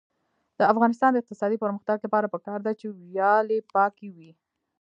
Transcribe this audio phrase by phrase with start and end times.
[0.57, 4.31] د افغانستان د اقتصادي پرمختګ لپاره پکار ده چې ویالې پاکې وي.